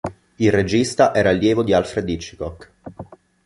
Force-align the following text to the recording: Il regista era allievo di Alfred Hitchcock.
Il 0.37 0.51
regista 0.51 1.13
era 1.13 1.29
allievo 1.29 1.61
di 1.61 1.73
Alfred 1.73 2.09
Hitchcock. 2.09 2.71